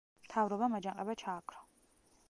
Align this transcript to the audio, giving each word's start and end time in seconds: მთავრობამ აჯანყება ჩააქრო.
მთავრობამ 0.27 0.79
აჯანყება 0.79 1.17
ჩააქრო. 1.25 1.65